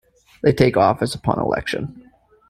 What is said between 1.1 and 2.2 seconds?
upon election.